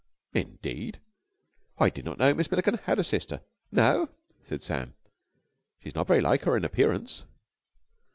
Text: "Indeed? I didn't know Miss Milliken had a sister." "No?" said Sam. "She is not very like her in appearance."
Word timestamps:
"Indeed? 0.33 0.99
I 1.77 1.91
didn't 1.91 2.17
know 2.17 2.33
Miss 2.33 2.49
Milliken 2.49 2.79
had 2.85 2.97
a 2.97 3.03
sister." 3.03 3.41
"No?" 3.71 4.09
said 4.43 4.63
Sam. 4.63 4.95
"She 5.83 5.89
is 5.89 5.93
not 5.95 6.07
very 6.07 6.21
like 6.21 6.41
her 6.45 6.57
in 6.57 6.65
appearance." 6.65 7.23